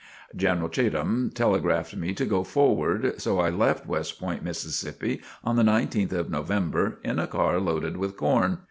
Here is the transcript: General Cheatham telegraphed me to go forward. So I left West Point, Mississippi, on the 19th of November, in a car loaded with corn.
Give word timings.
General 0.35 0.67
Cheatham 0.67 1.29
telegraphed 1.31 1.95
me 1.95 2.11
to 2.15 2.25
go 2.25 2.43
forward. 2.43 3.21
So 3.21 3.39
I 3.39 3.51
left 3.51 3.85
West 3.85 4.19
Point, 4.19 4.43
Mississippi, 4.43 5.21
on 5.43 5.57
the 5.57 5.61
19th 5.63 6.13
of 6.13 6.27
November, 6.31 6.97
in 7.03 7.19
a 7.19 7.27
car 7.27 7.59
loaded 7.59 7.97
with 7.97 8.17
corn. 8.17 8.57